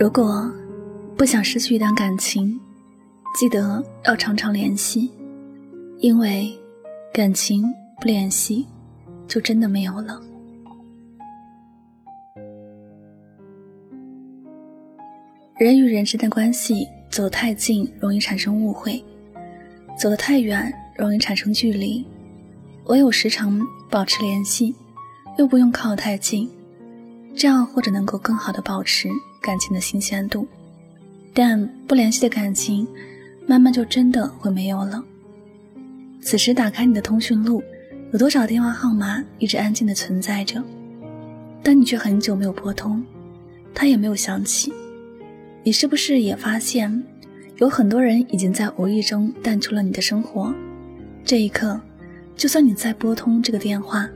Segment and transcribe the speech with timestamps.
[0.00, 0.50] 如果
[1.14, 2.58] 不想失去一段感情，
[3.38, 5.10] 记得要常常联系，
[5.98, 6.50] 因为
[7.12, 7.62] 感情
[8.00, 8.66] 不联系，
[9.28, 10.18] 就真的没有了。
[15.58, 19.04] 人与人之间的关系走得太近，容易产生误会；
[19.98, 22.02] 走得太远，容易产生距离。
[22.86, 24.74] 唯有时常保持联系，
[25.36, 26.50] 又不用靠太近，
[27.36, 29.06] 这样或者能够更好的保持
[29.40, 30.46] 感情的新鲜度。
[31.32, 32.86] 但不联系的感情，
[33.46, 35.02] 慢慢就真的会没有了。
[36.20, 37.62] 此时打开你的通讯录，
[38.12, 40.62] 有多少电话号码一直安静的存在着，
[41.62, 43.02] 但你却很久没有拨通，
[43.72, 44.72] 他也没有响起。
[45.62, 47.02] 你是不是也发现，
[47.58, 50.52] 有很多人已经在无意中淡出了你的生活？
[51.24, 51.80] 这一刻，
[52.34, 54.08] 就算你再拨通这个电话，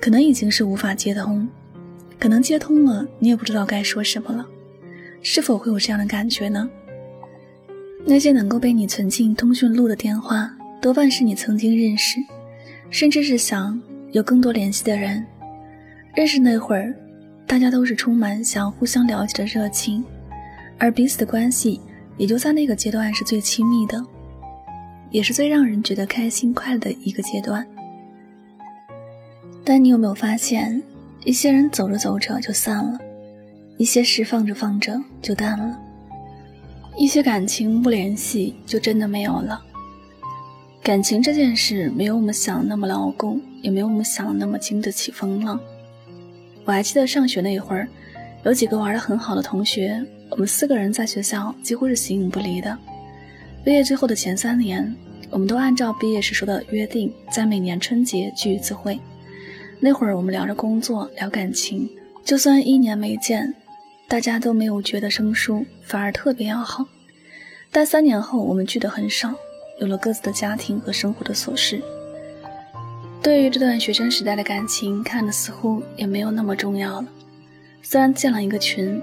[0.00, 1.48] 可能已经是无法接通，
[2.18, 4.46] 可能接通了，你也不知道该说什么了。
[5.22, 6.68] 是否会有这样的感觉呢？
[8.04, 12.20] 那些能够被你存进通讯录的电话，多半是你曾经认识，
[12.90, 13.80] 甚至是想
[14.12, 15.26] 有更多联系的人。
[16.14, 16.94] 认识那会儿，
[17.46, 20.04] 大家都是充满想互相了解的热情。
[20.78, 21.80] 而彼此的关系
[22.16, 24.00] 也就在那个阶段是最亲密的，
[25.10, 27.66] 也是最让人觉得开心快乐的一个阶段。
[29.64, 30.80] 但你有没有发现，
[31.26, 32.96] 一些人走着走着就散了，
[33.78, 35.76] 一些事放着放着就淡了，
[36.96, 39.60] 一些感情不联系就真的没有了。
[40.84, 45.58] 感情这件事没有我们想的那么牢固，也没有我们想的那么经得起风浪。
[46.64, 47.88] 我还记得上学那会儿，
[48.44, 50.00] 有几个玩的很好的同学。
[50.30, 52.78] 我们四个人在学校几乎是形影不离的。
[53.64, 54.94] 毕业之后的前三年，
[55.28, 58.96] 我们都按照毕业时说的约定，在每年春节聚一次会。
[59.80, 61.88] 那会儿我们聊着工作，聊感情，
[62.24, 63.54] 就算一年没见，
[64.08, 66.84] 大家都没有觉得生疏，反而特别要好。
[67.70, 69.34] 但三年后，我们聚得很少，
[69.80, 71.82] 有了各自的家庭和生活的琐事。
[73.22, 77.08] 对于这段学生时代的感情，看的似乎也没有那么重要了。
[77.82, 79.00] 虽然建了一个群。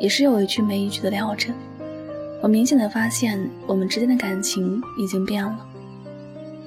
[0.00, 1.52] 也是有一句没一句的聊着，
[2.42, 5.56] 我明显的发现我们之间的感情已经变了。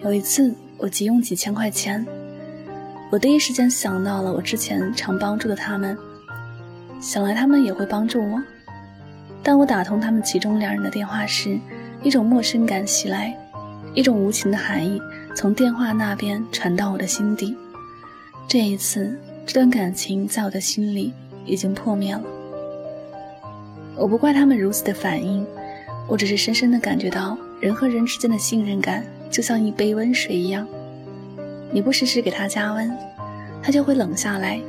[0.01, 2.07] 有一次我急用几千块钱，
[3.09, 5.97] 我第一时间想到了我之前常帮助的他们，
[6.99, 8.41] 想来他们也会帮助我。
[9.41, 11.57] 当我打通他们其中两人的电话时，
[12.03, 13.33] 一种陌生感袭来，
[13.93, 15.01] 一种无情的寒意
[15.33, 17.55] 从电话那边传到我的心底。
[18.45, 21.13] 这一次，这段感情在我的心里
[21.45, 22.21] 已经破灭了。
[23.95, 25.47] 我不怪他们如此的反应，
[26.09, 29.01] 我只是深深的感觉到人和人之间的信任感
[29.31, 30.67] 就像一杯温水一样，
[31.71, 32.91] 你不时时给它加温，
[33.61, 34.59] 它就会冷下来，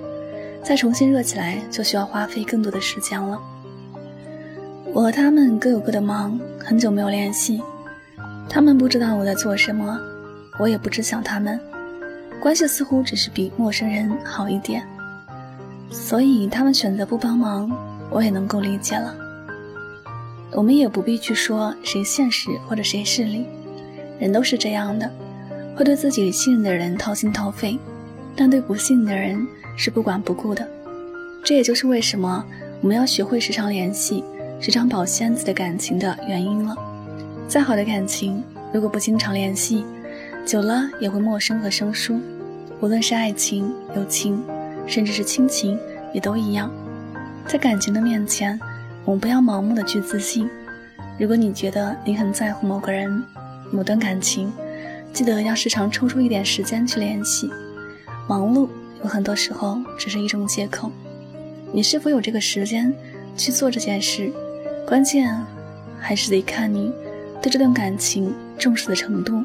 [0.63, 3.41] 再重新热起来就需要花费更多的时间了。
[4.93, 7.63] 我和他们各有各的忙，很久没有联系，
[8.49, 9.99] 他们不知道我在做什么，
[10.59, 11.61] 我也不知晓他们，
[12.41, 14.83] 关系似乎只是比陌生人好一点，
[15.91, 17.71] 所以他们选择不帮忙。
[18.11, 19.15] 我也能够理解了，
[20.53, 23.47] 我们也不必去说谁现实或者谁势利，
[24.19, 25.11] 人都是这样的，
[25.79, 27.79] 会对自己信任的人掏心掏肺，
[28.35, 29.47] 但对不信的人
[29.77, 30.69] 是不管不顾的。
[31.45, 32.45] 这也就是为什么
[32.81, 34.25] 我们要学会时常联系，
[34.61, 36.77] 时常保鲜自己的感情的原因了。
[37.47, 39.85] 再好的感情，如果不经常联系，
[40.45, 42.19] 久了也会陌生和生疏。
[42.81, 44.43] 无论是爱情、友情，
[44.85, 45.79] 甚至是亲情，
[46.13, 46.69] 也都一样。
[47.47, 48.59] 在感情的面前，
[49.05, 50.51] 我们不要盲目的去自信。
[51.21, 53.23] 如果你觉得你很在乎某个人、
[53.71, 54.53] 某段感情，
[55.13, 57.51] 记得要时常抽出一点时间去联系。
[58.29, 58.69] 忙碌
[59.03, 60.91] 有很多时候只是一种借口。
[61.73, 62.93] 你是否有这个时间
[63.37, 64.33] 去做这件事？
[64.87, 65.35] 关键
[65.99, 66.93] 还是得看你
[67.43, 69.43] 对这段感情重视的程度。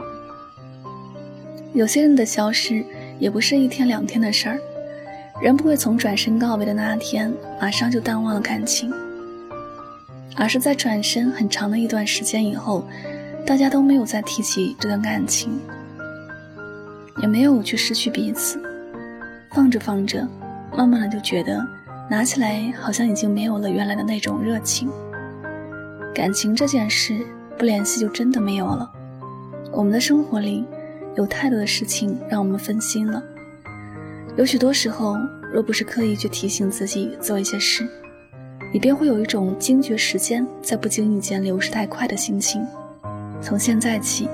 [1.74, 2.86] 有些人的消失
[3.20, 4.60] 也不是一天两天的事儿。
[5.42, 8.94] 人不会从转身告别的那天马上就淡忘了感情，
[10.38, 12.88] 而是在转身很长的一段时间以后，
[13.46, 15.60] 大家都没有再提起这段感情，
[17.22, 18.62] 也没有去失去彼此。
[19.52, 20.28] 放着放着，
[20.76, 21.62] 慢慢的就觉得
[22.10, 24.90] 拿起来好像已经没有了原来的那种热情。
[26.16, 27.20] 感情这件事
[27.58, 28.90] 不联系就真的没有了。
[29.72, 30.64] 我们的生活里
[31.16, 33.22] 有太多的事情让我们分心了。
[34.38, 35.16] 有许多时候，
[35.52, 37.88] 若不是刻意去提醒自己做一些事，
[38.72, 42.66] 你便会有一种惊觉时间在不经意间流逝太快的心情。
[43.44, 44.30] 从现在起，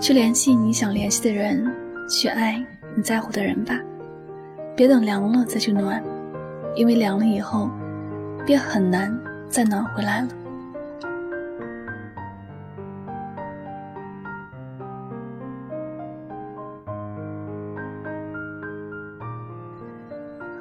[0.00, 1.72] 去联系你想联系的人，
[2.08, 2.60] 去爱
[2.96, 3.78] 你在乎的人吧。
[4.76, 6.02] 别等凉了再去暖，
[6.74, 7.70] 因为凉了以后，
[8.44, 9.16] 便很难
[9.48, 10.28] 再暖回来了。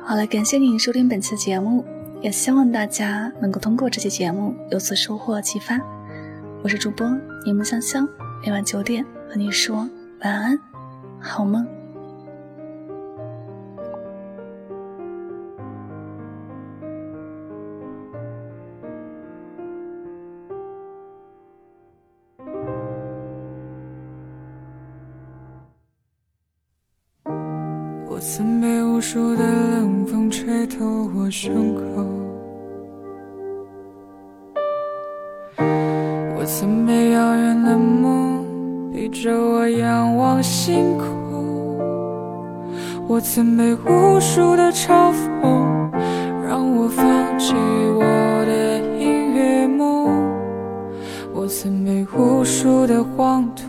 [0.03, 1.83] 好了，感谢您收听本期节目，
[2.21, 5.79] 也希望大家能够通过这期节目有所收获启发。
[6.61, 7.07] 我是主播
[7.45, 8.07] 柠檬香香，
[8.45, 9.77] 每晚九点和你说
[10.21, 10.59] 晚安，
[11.19, 11.65] 好梦。
[28.11, 31.81] 我曾被无数的冷风吹透我胸口，
[36.37, 37.08] 我曾被
[39.21, 41.77] 着我仰望星空，
[43.05, 45.91] 我曾被无数的嘲讽
[46.47, 47.05] 让我放
[47.37, 48.01] 弃我
[48.45, 50.07] 的音乐梦，
[51.33, 53.63] 我曾被无数的黄土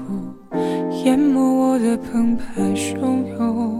[1.04, 3.79] 淹没我的澎湃汹涌。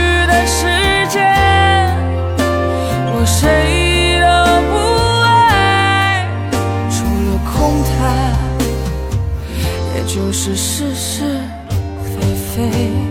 [10.43, 11.21] 是是是
[12.03, 13.10] 非非。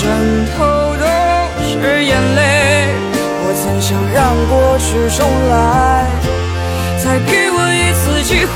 [0.00, 0.06] 枕
[0.56, 1.04] 头都
[1.66, 2.40] 是眼泪。
[3.42, 4.16] 我曾想让
[4.48, 4.86] 过去
[5.16, 5.18] 重
[5.50, 6.06] 来，
[7.02, 8.48] 再给我一次机会。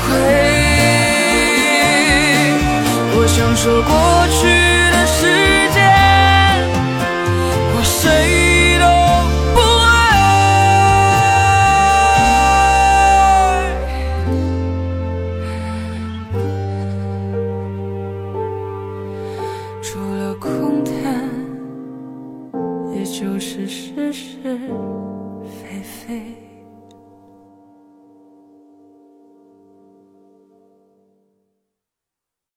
[3.15, 3.91] 我想说过
[4.39, 4.72] 去